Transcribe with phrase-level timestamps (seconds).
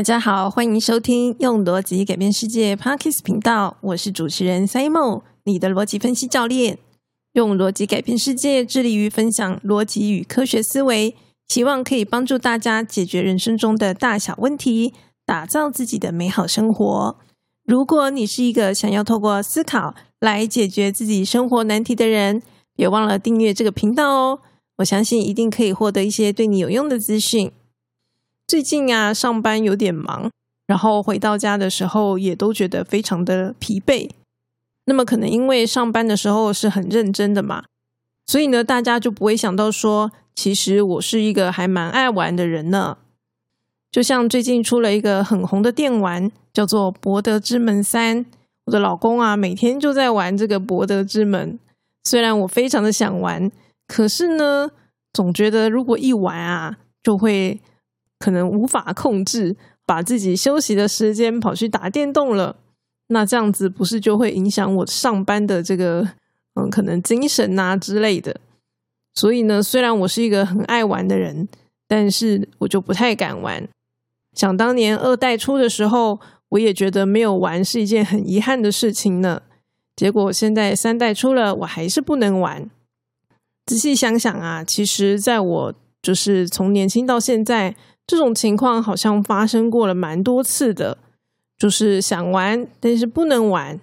[0.00, 6.78] 大家好，欢迎收听用逻辑改变世界 Parkes 频道，我是主持人 Simon，你的逻辑分析教练。
[7.34, 11.14] 用逻辑改变世界，致力于分享逻辑与科学思维，
[11.48, 14.94] 希望可以帮助大家解决人生中的大小问题，
[15.26, 17.16] 打造自己的美好生活。
[17.66, 22.40] 如果你是一个想要透过思考来解决自己生活难题的人，
[22.74, 24.38] 别忘了订阅这个频道哦。
[24.78, 27.52] 我相信一定可以获得一些对你有用的资讯。
[28.50, 30.28] 最近啊，上班有点忙，
[30.66, 34.10] 然后回到家的时候也都觉得非常的疲惫。
[34.86, 37.66] 那么可能因为上班的时候是很认真的嘛，
[38.26, 42.98] 所以呢，大家就不会想到说，其实我是一个还蛮爱玩的人呢。
[43.92, 48.24] 就像最近出了一个很红的电玩，叫做《博德之门三》，
[48.64, 51.52] 我的老公啊，每天就在玩这个《博德之门》。
[52.02, 53.52] 虽然我非常的想玩，
[53.86, 54.72] 可是呢，
[55.12, 57.60] 总觉得如果一玩啊，就会。
[58.20, 62.54] 可能无法控制，把自己休息的时间跑去打电动了。
[63.08, 66.06] 那这样子不是就会影响我上班的这个
[66.54, 68.36] 嗯，可能精神啊之类的。
[69.14, 71.48] 所以呢，虽然我是一个很爱玩的人，
[71.88, 73.66] 但是我就不太敢玩。
[74.34, 79.42] 想当年二代出的时候，我也觉得没有玩是一件很遗憾的事情呢。
[79.96, 82.70] 结果现在三代出了，我还是不能玩。
[83.66, 87.74] 仔细想想啊，其实在我就是从年轻到现在。
[88.10, 90.98] 这种情况好像发生过了蛮多次的，
[91.56, 93.78] 就是想玩但是不能玩。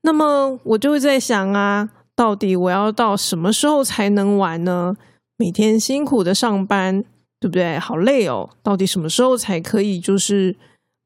[0.00, 4.96] 那么我就会在想啊，到底我要到什么时候才能玩呢？
[5.36, 7.04] 每天辛苦的上班，
[7.38, 7.78] 对不对？
[7.78, 8.48] 好累哦。
[8.62, 10.56] 到底什么时候才可以就是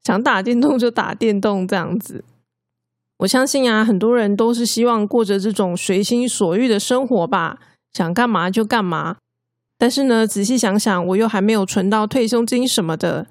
[0.01, 2.23] 想打电动就打电动这样子？
[3.17, 7.59] 我相信啊，很多人都是希望过着这种随心所欲的生活吧，
[7.91, 9.17] 想干嘛就干嘛。
[9.81, 13.25] 但是呢，仔细想想，我又还没有存到退休金什么的。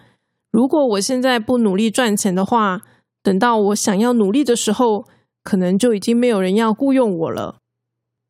[0.50, 2.80] 如果我现在不努力赚钱的话，
[3.22, 5.04] 等到我想要努力的时候，
[5.44, 7.58] 可能就已经没有人要雇佣我了。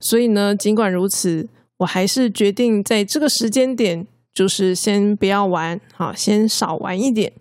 [0.01, 1.49] 所以呢，尽管如此，
[1.79, 7.33] 我还是决定在这个时间点，就是先不要玩，好，先少玩一点。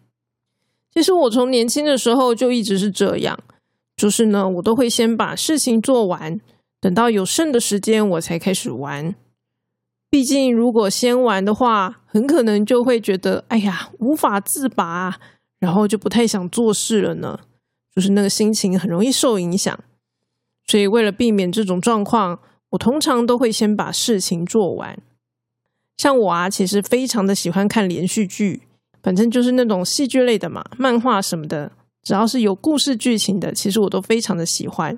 [0.94, 3.38] 其实我从年轻的时候就一直是这样，
[3.98, 6.40] 就是呢，我都会先把事情做完，
[6.80, 9.14] 等到有剩的时间，我才开始玩。
[10.12, 15.20] 毕竟，如果先玩的话，很可能就会觉得，哎呀，无法自拔，
[15.60, 17.40] 然后就不太想做事了呢。
[17.96, 19.78] 就是那个心情很容易受影响。
[20.66, 22.40] 所以，为了避免这种状况，
[22.72, 25.00] 我通常都会先把事情做完。
[25.98, 28.64] 像我啊，其实非常的喜欢看连续剧，
[29.04, 31.72] 反正就是那种戏剧类的嘛，漫画什么的，
[32.02, 34.98] 只要是有故事剧情的，其实我都非常的喜欢。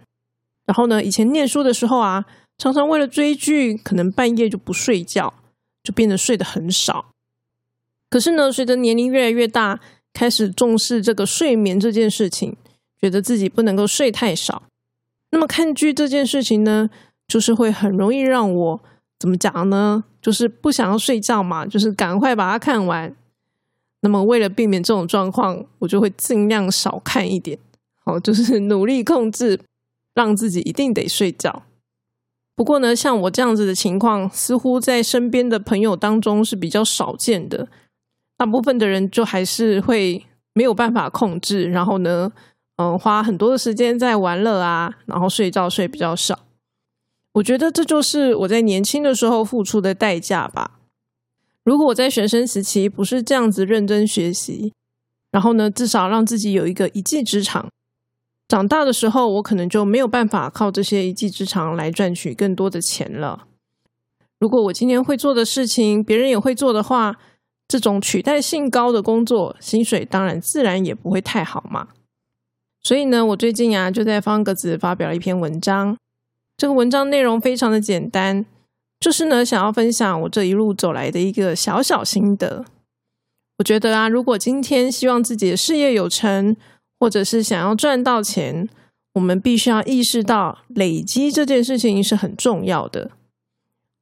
[0.66, 2.26] 然后呢，以前念书的时候啊。
[2.62, 5.34] 常常为了追剧，可能半夜就不睡觉，
[5.82, 7.08] 就变得睡得很少。
[8.08, 9.80] 可是呢，随着年龄越来越大，
[10.14, 12.56] 开始重视这个睡眠这件事情，
[13.02, 14.62] 觉得自己不能够睡太少。
[15.32, 16.92] 那么看剧这件事情呢，
[17.28, 18.80] 就是会很容易让我
[19.18, 20.04] 怎么讲呢？
[20.22, 23.16] 就是不想要睡觉嘛，就是赶快把它看完。
[24.02, 27.58] 那么为了避免这种状况，我就会尽量少看一点，
[28.06, 29.60] 好，就是努力控制，
[30.14, 31.64] 让自己一定得睡觉。
[32.62, 37.68] 不过呢，像我这样子的情况，似乎在身边的朋友当中是比较少见的。
[38.38, 40.24] 大部分的人就还是会
[40.54, 42.32] 没有办法控制，然后呢，
[42.76, 46.38] 嗯，花很多的时间在玩乐啊，然后睡觉睡比较少。
[47.34, 50.78] 我觉得这就是我在年轻的时候付出的代价吧。
[51.64, 54.72] 如果我在学生时期不是这样子认真学习，
[55.32, 57.68] 然后呢，至少让自己有一个一技之长。
[58.52, 63.48] 长大的时候，我可能就没有办法靠这些一技之长来赚取更多的钱了。
[64.40, 67.16] 如果我今天会做的事情，别人也会做的话，
[67.70, 71.88] 这种取代性高的工作，薪水当然自然也不会太好嘛。
[72.84, 75.96] 所以呢，我最近啊就在方格子发表了一篇文章。
[76.58, 78.46] 这个文章内容非常的简单，
[79.00, 82.66] 就是呢想要分享我这一路走来的一个小小心得。
[83.60, 86.58] 我觉得啊，如果今天希望自己的事业有成，
[87.02, 88.70] 或者是想要赚到钱，
[89.16, 93.10] 我们必须要意识到累积这件事情是很重要的。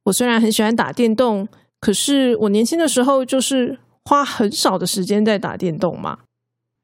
[0.04, 1.48] 我虽然很喜欢打电动，
[1.80, 6.18] 可是我年轻的时候就是花很少的时间在打电动嘛，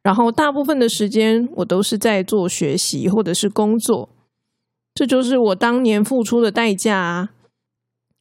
[0.02, 4.08] 然后大部分的时间我都是在做学习或者是工作，
[4.94, 7.28] 这就是我当年付出的代价啊。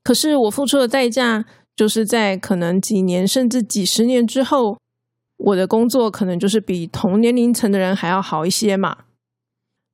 [0.03, 4.77] 可是我付出的代价，就是在可能几年甚至几十年之后。
[5.37, 8.97] 我的工作可能就是比同年龄层的人还要好一些嘛。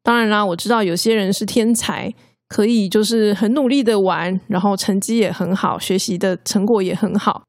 [0.03, 2.13] 当然啦，我知道有些人是天才，
[2.47, 7.43] 可以就是很努力的玩，然后成绩也很好，学习的成果也很好。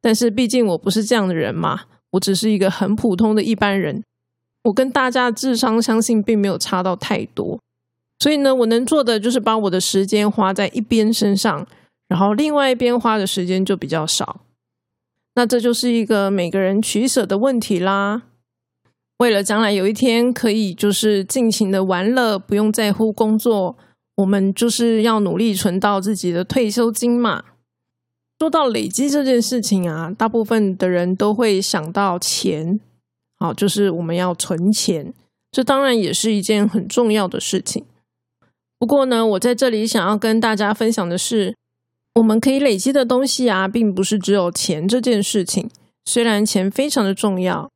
[0.00, 1.82] 但是毕竟我不是这样的人嘛，
[2.12, 4.02] 我只是一个很普通的一般人，
[4.64, 7.58] 我跟大家智商相信并没有差到太多。
[8.18, 11.66] 所以呢，我能做的就是把我的时间花在一边身上，
[12.08, 14.40] 然后另外一边花的时间就比较少。
[15.34, 18.22] 那这就是一个每个人取舍的问题啦。
[19.18, 23.76] 为了将来有一天可以就是尽情的玩乐，不用在乎工作，
[24.16, 27.44] 我们就是要努力存到自己的退休金嘛。
[28.38, 32.80] 说到累积这件事情啊，大部分的人都会想到钱，
[33.36, 35.12] 好，就是我们要存钱，
[35.52, 37.84] 这当然也是一件很重要的事情。
[38.78, 41.54] 不过呢，我在这里想要跟大家分享的是，
[42.14, 45.70] 我们可以累积的东西啊，并不是只有钱这件事情。
[46.04, 47.70] 虽然钱非常的重要，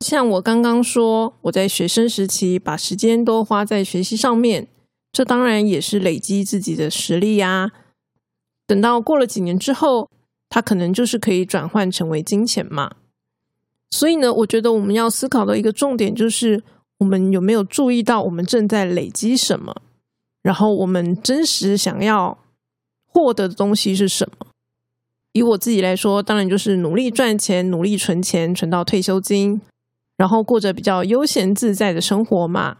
[0.00, 4.68] 像我刚刚说，我在学生时期把时间都花在学习上面，
[5.10, 7.72] 这当然也是累积自己的实力呀。
[8.66, 10.10] 等到过了几年之后，
[10.50, 12.96] 它可能就是可以转换成为金钱嘛。
[13.90, 16.62] 所以呢，我觉得我们要思考的一个重点就是，
[16.98, 19.74] 我们有没有注意到我们正在累积什么？
[20.42, 22.36] 然后我们真实想要
[23.16, 24.48] 获得的东西是什么？
[25.32, 29.62] 以我自己来说，当然就是努力赚钱、努力存钱，存到退休金，
[30.18, 32.76] 然后过着比较悠闲自在的生活嘛。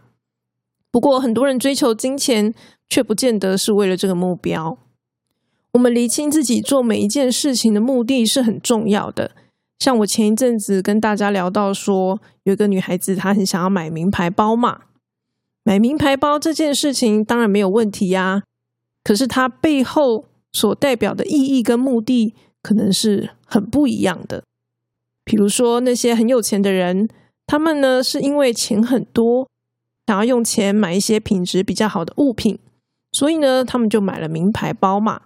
[0.91, 2.53] 不过，很多人追求金钱，
[2.87, 4.77] 却不见得是为了这个目标。
[5.73, 9.31] 我们厘清自己做每一件事情的目的是很重要的。
[9.79, 14.81] 像我前一阵子跟大家聊到说，有一个女孩子，她很想要买名牌包嘛。
[15.63, 18.43] 买名牌包这件事情当然没有问题呀，
[19.07, 24.43] 可是它背后所代表的意义跟目的可能是很不一样的。
[25.23, 27.07] 比如说那些很有钱的人，
[27.45, 29.47] 他们呢是因为钱很多，
[30.07, 32.59] 想要用钱买一些品质比较好的物品，
[33.13, 35.21] 所以呢他们就买了名牌包嘛。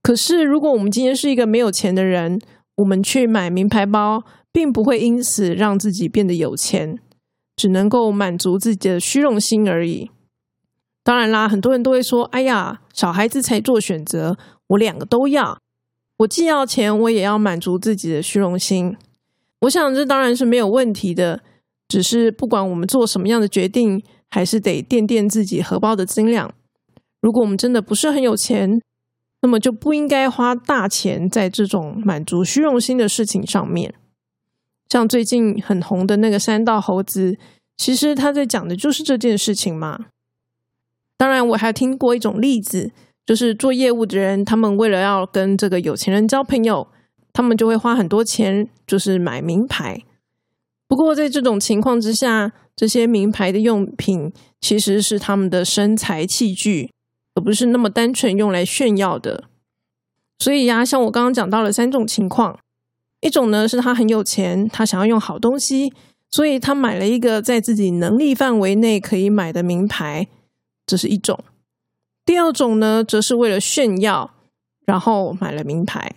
[0.00, 2.40] 可是如果我们今天是一个没有钱的人，
[2.76, 7.00] 我们去买名牌包，并不会因此让自己变得有钱。
[7.56, 10.10] 只能够满足自己的虚荣心而已。
[11.04, 14.36] 当然啦，很多人都会说：“哎呀，小孩子才做选择，
[14.68, 15.58] 我两个都要，
[16.16, 18.96] 我既要钱，我也要满足自己的虚荣心。”
[19.60, 21.42] 我想这当然是没有问题的，
[21.86, 26.52] 只是不管我们做什么样的决定，还是得垫垫自己荷包的斤两。
[27.20, 28.80] 如果我们真的不是很有钱，
[29.42, 33.94] 那么就不应该花大钱在这种满足虚荣心的事情上面。
[34.88, 37.36] 像最近很红的那个三道猴子，
[37.76, 40.06] 其实他在讲的就是这件事情嘛。
[41.16, 42.90] 当然，我还听过一种例子，
[43.24, 46.88] 就是做业务的人，他们为了要跟这个有钱人交朋友，
[47.32, 50.02] 他们就会花很多钱，就是买名牌。
[50.86, 56.90] 不过在这种情况之下，这些名牌的用品其实是他们的身材器具，
[57.34, 59.44] 而不是那么单纯用来炫耀的。
[60.38, 62.58] 所以呀，像我刚刚讲到了三种情况。
[63.20, 65.90] 一种呢是他很有钱，他想要用好东西，
[66.30, 70.28] 所以他买了一个在自己能力范围内可以买的名牌，
[70.86, 71.38] 这是一种。
[72.24, 74.30] 第二种呢，则是为了炫耀，
[74.86, 76.16] 然后买了名牌。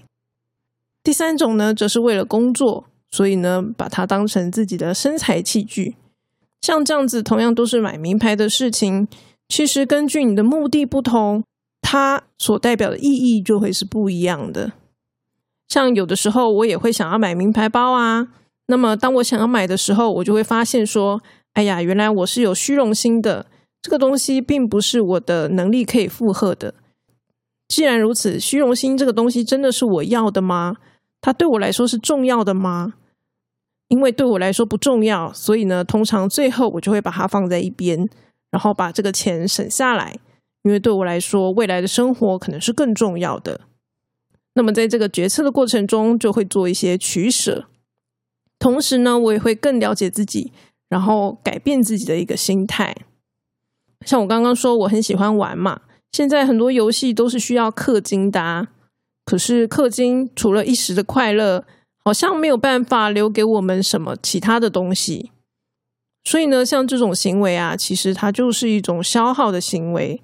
[1.04, 5.96] 第三种呢，则是为了工作，所以呢，把它当成自己的身材器具。
[6.62, 9.08] 像这样子，同样都是买名牌的事情，
[9.48, 11.44] 其实根据你的目的不同，
[11.82, 14.74] 它所代表的意义就会是不一样的。
[15.70, 18.30] 像有的时候我也会想要买名牌包啊，
[18.68, 21.22] 那么当我想要买的时候，我就会发现说，
[21.54, 23.46] 哎呀，原来我是有虚荣心的，
[23.88, 26.74] 这个东西并不是我的能力可以负荷的。
[27.70, 30.76] 既然如此，虚荣心这个东西真的是我要的吗？
[31.22, 32.96] 它对我来说是重要的吗？
[33.88, 38.10] 因为对我来说不重要，所以呢，通常最后我就会把它放在一边，
[38.52, 40.20] 然后把这个钱省下来，
[40.64, 43.62] 因为对我来说，未来的生活可能是更重要的。
[44.56, 47.70] 那么，在这个决策的过程中，就会做一些取舍。
[48.60, 50.52] 同时呢，我也会更了解自己，
[50.90, 52.94] 然后改变自己的一个心态。
[54.06, 55.82] 像我刚刚说，我很喜欢玩嘛。
[56.12, 58.68] 现在很多游戏都是需要氪金的，
[59.26, 61.66] 可是氪金除了一时的快乐，
[62.04, 65.32] 好像没有办法留给我们什么其他的东西。
[66.24, 70.22] 所以呢，像这种行为啊，其实它就是一种消耗的行为。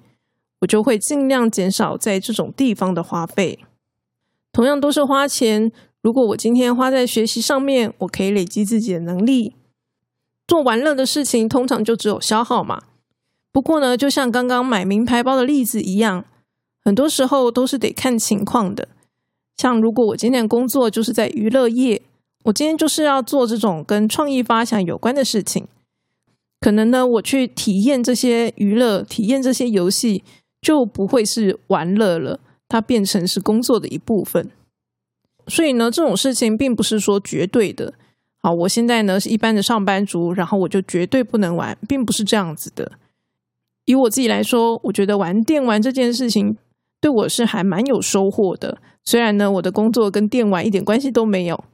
[0.60, 3.58] 我就会尽量减少在这种地方的花费。
[4.50, 9.54] 同样都是花钱，如果我今天花在学习上面，我可以累积自己的能力。
[10.48, 12.84] 做玩乐的事情，通常就只有消耗嘛。
[13.54, 16.24] 不过呢，就像刚刚买名牌包的例子一样，
[16.84, 18.88] 很多时候都是得看情况的。
[19.56, 22.02] 像如果我今天工作就是在娱乐业，
[22.46, 25.68] 我今天就是要做这种跟创意发想有关的事情，
[26.58, 30.24] 可能呢，我去体验这些娱乐、体验这些游戏，
[30.60, 32.40] 就不会是玩乐了。
[32.68, 34.50] 它变成是工作的一部分，
[35.46, 37.94] 所以呢，这种事情并不是说绝对的。
[38.42, 42.90] 好，我现在呢是一般的上班族，然后我就绝对不能玩，并不是这样子的。
[43.86, 46.56] 以我自己来说，我觉得玩电玩这件事情
[47.00, 48.78] 对我是还蛮有收获的。
[49.04, 51.64] 虽然呢，我的工作跟电玩一点关系都没有，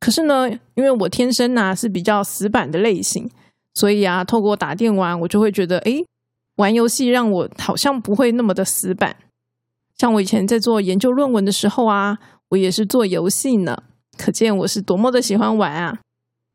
[0.00, 3.30] 可是呢，因为我天生呢是比较死板的类型，
[3.74, 6.04] 所以啊，透过打电玩，我就会觉得，哎，
[6.56, 9.14] 玩游戏让我好像不会那么的死板。
[9.96, 13.84] 像我以前在做研究论文的时候啊，我也是做游戏呢，
[14.18, 16.00] 可见我是多么的喜欢玩啊！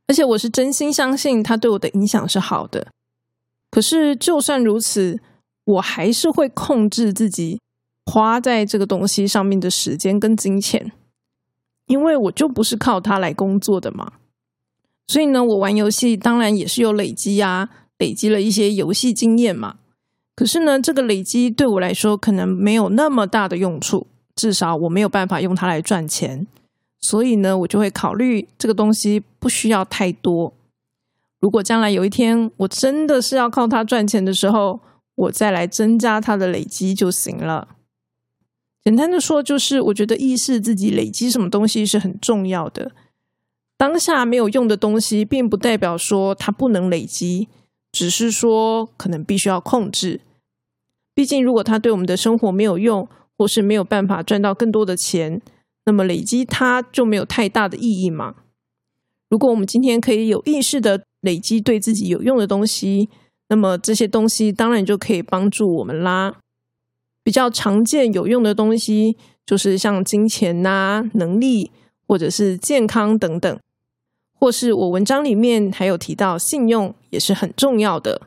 [0.07, 2.87] 而且我是真心相信它对我的影响是好的。
[3.71, 5.19] 可是就算如此，
[5.63, 7.59] 我还是会控制自己
[8.05, 10.91] 花在这个东西上面的时间跟金钱，
[11.87, 14.11] 因为我就不是靠它来工作的嘛。
[15.07, 19.77] 所以呢，我玩游戏当然也是有累积啊，累积了一些游戏经验嘛。
[20.35, 26.45] 可是呢，这个累积对我来说可能没有那么大的用处，至少我没有办法用它来赚钱。
[26.99, 30.53] 所以呢，我就会考虑这个东西不需要太多。
[31.41, 34.79] 如果将来有一天我真的是要靠它赚钱的时候，
[35.15, 37.67] 我再来增加它的累积就行了。
[38.83, 42.93] 简单的说，就是我觉得意识自己累积什么东西是很重要的。
[43.75, 47.49] 当下没有用的东西，并不代表说它不能累积。
[47.91, 50.21] 只是说，可能必须要控制。
[51.13, 55.41] 毕竟，如果它对我们的生活没有用，或是没有办法赚到更多的钱，
[55.85, 58.35] 那么累积它就没有太大的意义嘛。
[59.31, 63.07] 如果我们今天可以有意识的累积对自己有用的东西，
[63.47, 66.35] 那么这些东西当然就可以帮助我们啦。
[67.23, 71.71] 比较常见有用的东西，就是像金钱呐、能力，
[72.05, 73.57] 或者是健康等等。
[74.37, 78.23] 或是我文章里面还有提到，信用也是很重要的。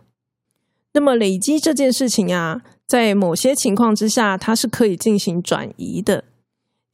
[0.94, 6.25] 那么累积这件事情啊，在某些情况之下，它是可以进行转移的。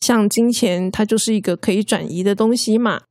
[0.01, 3.03] 像金钱，它就是一个可以转移的东西嘛。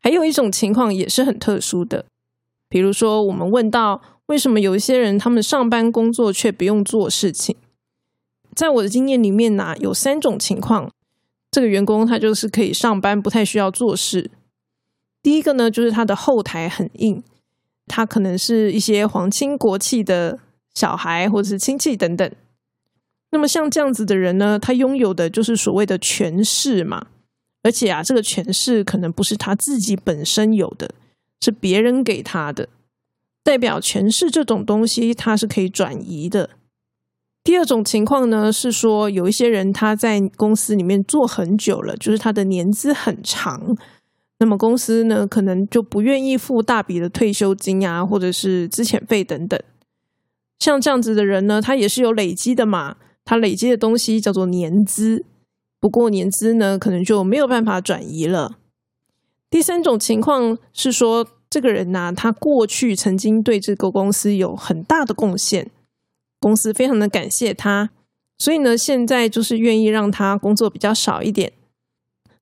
[0.00, 2.04] 还有一种情况也是很特殊的，
[2.68, 7.56] 比如说我们问到为什么有一些人他们上班工作却不用做事情，
[8.54, 10.90] 在我的经验里面呢，有三种情况，
[11.50, 14.30] 这个员工他就是可以上班，不太需要做事。
[15.22, 17.22] 第一个呢，就是他的后台很硬，
[17.86, 20.38] 他可能是一些皇亲国戚的
[20.74, 22.30] 小孩或者是亲戚等等。
[23.30, 27.08] 那么像这样子的人呢，他拥有的就是所谓的权势嘛，
[27.68, 30.90] 而且啊，这个权势可能不是他自己本身有的，
[31.38, 32.66] 是别人给他的。
[33.44, 36.48] 代表权势这种东西，它是可以转移的。
[37.44, 43.76] 第二种情况呢，是说有一些人他在公司里面做很久了，就是他的年资很长。
[44.38, 49.60] 那么公司呢，可能就不愿意付大笔的退休金啊，或者是资遣费等等。
[50.58, 52.96] 像这样子的人呢，他也是有累积的嘛，
[53.26, 55.26] 他累积的东西叫做年资。
[55.80, 58.58] 不过年资呢，可能就没有办法转移了。
[59.50, 65.70] 第三种情况是说，这个人呢，他过去曾经对这个公司有很大的贡献，
[66.40, 67.90] 公司非常的感谢他，
[68.38, 71.52] 所以呢，现在就是愿意让他工作比较少一点。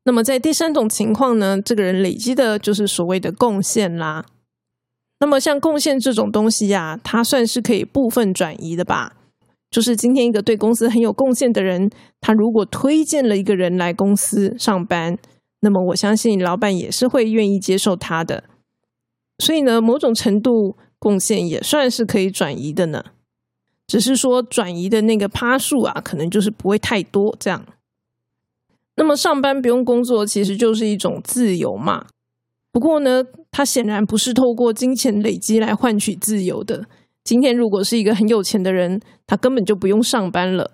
[0.04, 4.24] 那么在第三种情况呢，这个人累积的就是所谓的贡献啦。
[5.18, 9.15] 那么像贡献这种东西呀，它算是可以部分转移的吧？
[9.76, 15.18] 就是今天一个对公司很有贡献的人，他如果推荐了一个人来公司上班，
[15.60, 18.44] 那么我相信老板也是会愿意接受他的。
[19.36, 23.04] 所以呢，某种程度贡献也算是可以转移的呢。
[23.86, 27.66] 只是说转移的那个趴数啊，可能就是不会太多这样。
[28.96, 32.06] 那么上班不用工作，其实就是一种自由嘛。
[32.72, 36.86] 不过呢，他显然不是透过金钱累积来换取自由的。
[37.26, 40.70] 今天如果是一个很有钱的人，他根本就不用上班了。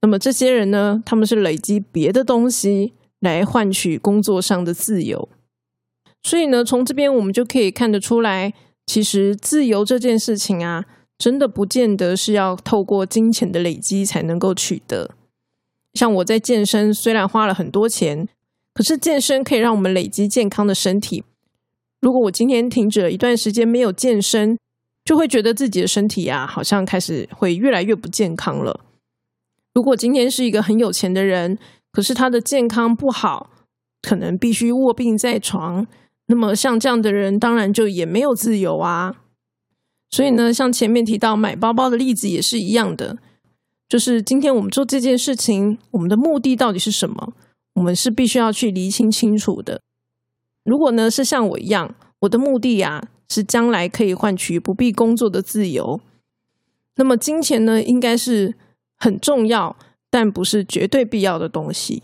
[0.00, 5.28] 那么这些人呢，他们是累积别的东西来换取工作上的自由。
[6.20, 8.52] 所以呢，从这边我们就可以看得出来，
[8.86, 10.84] 其实自由这件事情啊，
[11.16, 15.12] 真的不见得是要透过金钱的累积才能够取得。
[15.94, 18.26] 像我在健身，虽然花了很多钱，
[18.74, 21.22] 可是健身可以让我们累积健康的身体。
[22.00, 24.58] 如果我今天停止了一段时间没有健身，
[25.04, 28.80] 就会觉得自己的身体啊，好像开始会越来越不健康了。
[29.74, 31.58] 如果今天是一个很有钱的人，
[31.90, 33.50] 可是他的健康不好，
[34.00, 35.86] 可能必须卧病在床，
[36.26, 39.16] 那么像这样的人，当然就也没有自由啊。
[40.10, 43.18] 所以呢，像前面提到买包包的例子也是一样的。
[43.88, 47.32] 就是今天我们做这件事情，我们的目的到底是什么？
[47.74, 49.80] 我们是必须要去厘清清楚的。
[50.64, 55.98] 如果呢是像我一样，我的目的呀是将来可以换取不必工作的自由，
[56.96, 58.54] 那么金钱呢应该是
[58.98, 59.74] 很重要，
[60.10, 62.02] 但不是绝对必要的东西。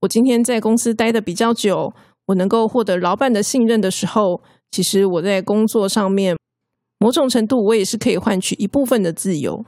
[0.00, 1.94] 我今天在公司待的比较久，
[2.26, 6.36] 我能够获得老板的信任的时候，其实我在工作上面
[6.98, 9.64] 某种程度我也是可以换取一部分的自由。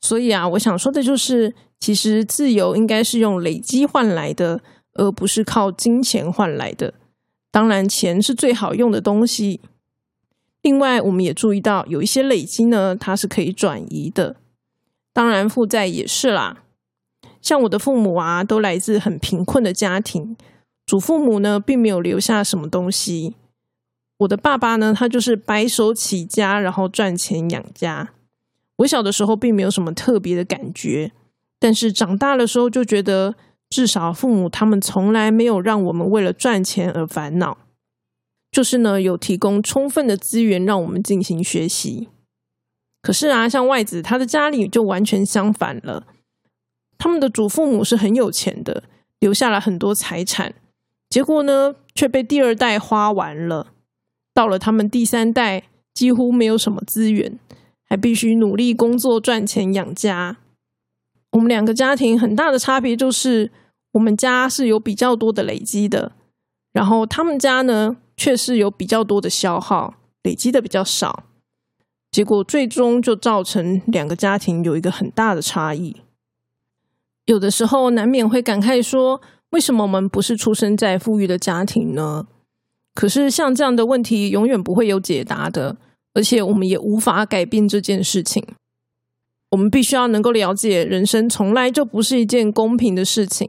[0.00, 4.62] 所以啊，我想说的就是，其实自由应该是用累积换来的，
[4.94, 6.94] 而不是靠金钱换来的。
[7.56, 9.62] 当然，钱是最好用的东西。
[10.60, 14.36] 另外，我们也注意到有一些累积呢，它是可以转移的。
[15.14, 16.64] 当然，负债也是啦。
[17.40, 20.36] 像我的父母啊，都来自很贫困的家庭。
[20.84, 23.36] 祖父母呢，并没有留下什么东西。
[24.18, 28.10] 我的爸爸呢，他就是白手起家，然后赚钱养家。
[28.76, 31.10] 我小的时候并没有什么特别的感觉，
[31.58, 33.34] 但是长大的时候就觉得，
[33.68, 37.58] 至少父母他们从来没有让我们为了赚钱而烦恼，
[38.50, 42.08] 就是呢有提供充分的资源让我们进行学习。
[43.02, 46.06] 可是啊，像外子他的家里就完全相反了，
[46.98, 48.84] 他们的祖父母是很有钱的，
[49.20, 50.54] 留下了很多财产。
[51.08, 53.68] 结果呢，却被第二代花完了。
[54.34, 57.38] 到了他们第三代，几乎没有什么资源，
[57.88, 60.38] 还必须努力工作赚钱养家。
[61.36, 63.52] 我们两个家庭很大的差别就是，
[63.92, 66.12] 我们家是有比较多的累积的，
[66.72, 71.24] 然后他们家呢，却是有比较多的消耗，累积的比较少。
[72.10, 75.96] 结果最终就造成两个家庭有一个很大的差异。
[77.26, 79.20] 有的时候难免会感慨说。
[79.50, 82.26] 为什么我们不是出生在富裕的家庭呢？
[82.94, 85.76] 可是像这样的问题永远不会有解答的，
[86.14, 88.44] 而且我们也无法改变这件事情。
[89.56, 93.48] 我们必须要能够了解，人生从来就不是一件公平的事情。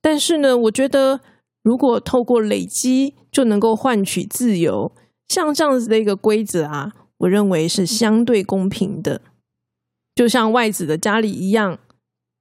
[0.00, 1.20] 但是呢，我觉得
[1.62, 4.90] 如果透过累积就能够换取自由，
[5.28, 9.20] 像这样子的一个规则啊，我认为是相对公平的。
[10.16, 11.78] 就像外子的家里一样，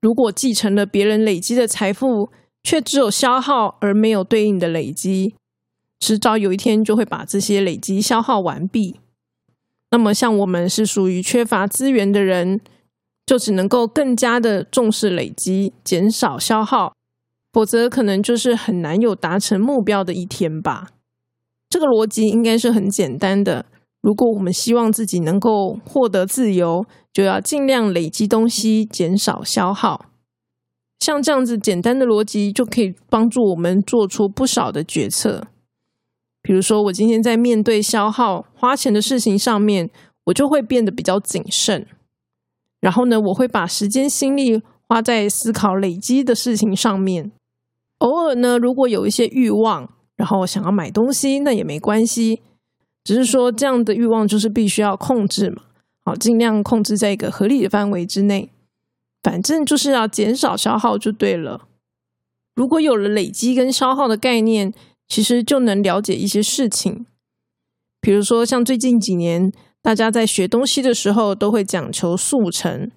[0.02, 2.32] 如果继承了别人累积的财富。
[2.64, 5.34] 却只有消耗而没有对应的累积，
[6.00, 9.00] 迟早有一天就会把这些累积消耗完毕。
[9.92, 12.62] 那么，像我们是属于缺乏资源的人，
[13.26, 16.94] 就只能够更加的重视累积，减少消耗，
[17.52, 20.88] 否则可能就是很难有达成目标的一天吧。
[21.70, 23.66] 这个逻辑应该是很简单的。
[24.02, 30.06] 如果我们希望自己能够获得自由，就要尽量累积东西，减少消耗。
[31.00, 35.48] 像这样子简单的逻辑，就可以帮助我们做出不少的决策。
[36.42, 39.90] 比如说，我今天在面对消耗、花钱的事情上面，
[40.26, 41.86] 我就会变得比较谨慎。
[42.80, 47.32] 然后呢，我会把时间心力花在思考累积的事情上面。
[48.00, 52.42] 偶尔呢，如果有一些欲望，然后想要买东西，那也没关系。
[53.04, 55.62] 只是说，这样的欲望就是必须要控制嘛，
[56.04, 58.50] 好，尽量控制在一个合理的范围之内。
[59.22, 61.68] 反正就是要减少消耗就对了。
[62.56, 64.74] 如果有了累积跟消耗的概念，
[65.12, 67.06] 其实就能了解一些事情。
[68.00, 72.90] 比如说，像最近几年，大家在学东西的时候都会讲求速成，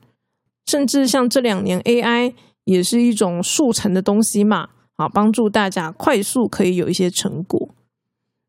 [0.65, 7.75] 甚至像这两年 AI 也是一种速成的东西嘛，啊，帮助大家快速可以有一些成果。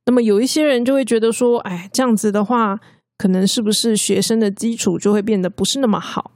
[0.06, 2.80] 那么有一些人就会觉得说，哎，这样子的话，
[3.18, 6.34] 可能是不是学生的基础就会变得不是那么好？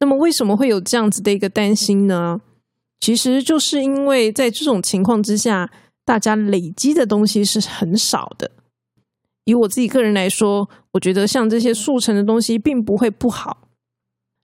[0.00, 2.40] 那么为什么会有这样子的一个担心呢？
[2.98, 5.70] 其实就是因为在这种情况之下，
[6.06, 8.52] 大家累积的东西是很少的。
[9.44, 13.68] 以我自己个人来说，我觉得像这些速成的东西并不会不好。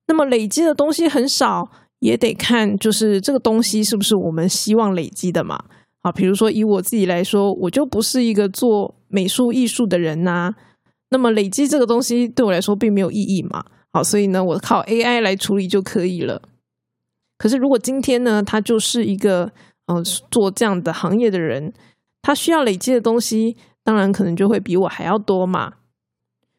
[0.08, 1.70] 那么累积的东西很少，
[2.00, 5.64] 也得看就是这个东西是不是我们希望累积的嘛？
[6.02, 10.54] 啊，比如说以我自己来说，我就不是一个做美术艺术的人呐。
[11.10, 13.64] 那么累积这个东西对我来说并没有意义嘛。
[13.92, 16.42] 好，所以呢，我靠 AI 来处理就可以了。
[17.38, 19.52] 可是，如果今天呢，他就是一个
[19.98, 21.72] 嗯做这样的行业的人，
[22.20, 25.74] 他需要累积的东西，当然可能就会比我还要多嘛。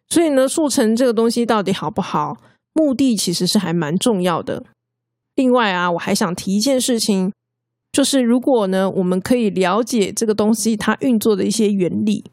[0.10, 2.38] 所以呢，速成这个东西到底好不好？
[2.74, 4.64] 目的其实是还蛮重要的。
[5.36, 7.32] 另外啊，我还想提一件事情，
[7.92, 12.26] 就是如果呢，我们可以了解这个东西它运作的一些原理，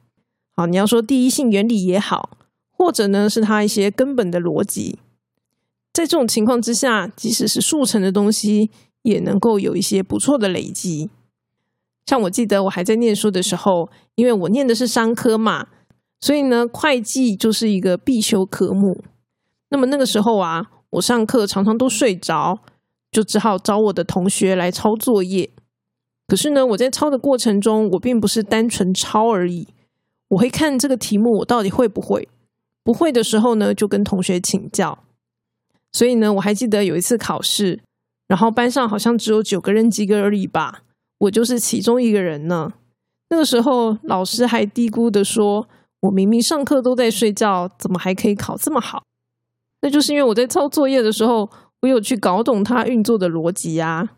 [0.57, 2.37] 好，你要说第一性原理也好。
[2.73, 4.99] 或者呢，是它一些根本的逻辑，
[5.93, 8.71] 在这种情况之下，即使是速成的东西，
[9.03, 11.11] 也能够有一些不错的累积。
[12.07, 15.69] 像我记得我还在念书的时候，因为我念的是商科嘛，
[16.21, 19.05] 所以呢，会计就是一个必修科目。
[19.69, 22.59] 那么那个时候啊，我上课常常都睡着，
[23.13, 25.51] 就只好找我的同学来抄作业。
[26.27, 29.69] 可是呢，我在抄的过程中，我并不是单纯抄而已，
[30.29, 32.29] 我会看这个题目我到底会不会。
[32.83, 35.05] 不会的时候呢，就跟同学请教。
[35.93, 37.83] 所以呢，我还记得有一次考试，
[38.31, 40.85] 然后班上好像只有九个人及格而已吧，
[41.19, 42.73] 我就是其中一个人呢。
[43.29, 45.69] 那个时候老师还嘀咕的说
[46.03, 49.03] ：“我明明上课都在睡觉，怎么还可以考这么好？”
[49.83, 51.51] 那就是因为我在抄作业的时候，
[51.83, 54.11] 我有去搞懂它运作的逻辑呀。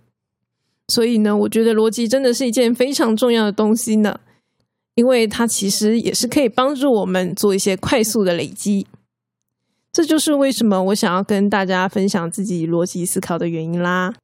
[0.89, 4.21] 所以呢，我觉得逻辑真的是一件非常重要的东西呢，
[4.95, 8.87] 因为它其实也是可以帮助我们做一些快速的累积。
[9.93, 14.15] 这就是为什么我想要跟大家分享自己逻辑思考的原因啦。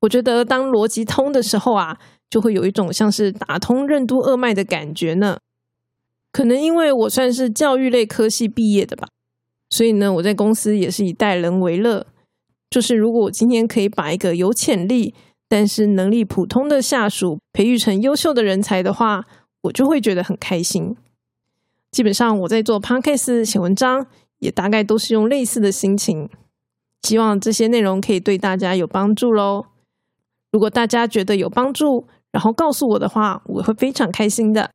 [0.00, 1.98] 我觉得当逻辑通的时候啊，
[2.30, 5.36] 就会有一种像是打通任督二脉的感觉呢。
[6.32, 9.06] 可能因为我算是教育类科系毕业的吧，
[9.68, 12.06] 所以呢，我在公司也是以待人为乐。
[12.70, 15.14] 就是如果我今天可以把一个有潜力
[15.46, 19.26] 但是能力普通的下属培育成优秀的人才的话，
[19.64, 20.96] 我就会觉得很开心。
[21.90, 24.06] 基本上我在做 podcast 写文章。
[24.42, 26.28] 也大概都是用类似的心情，
[27.02, 29.66] 希望这些内容可以对大家有帮助喽。
[30.50, 34.72] 如果大家觉得有帮助，然后告诉我的话，我会非常开心的。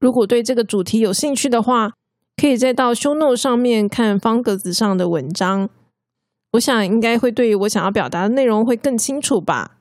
[0.00, 1.92] 如果对这个主题有兴趣的话，
[2.36, 5.70] 可以再到 show note 上面看方格子上的文章。
[6.54, 9.76] 我想应该会对于我想要表达的内容会更清楚吧。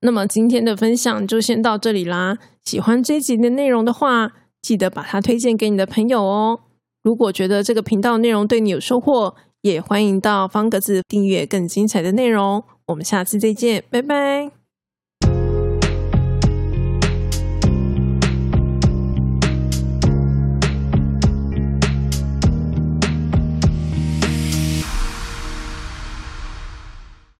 [0.00, 2.38] 那么今天的分享就先到这里啦。
[2.64, 6.60] 喜欢这集的内容的话，记得把它推荐给你的朋友哦。
[7.06, 12.64] 如果觉得这个频道内容对你有收获，也欢迎到方格子订阅更精彩的内容。
[12.86, 14.65] 我们下次再见，拜拜。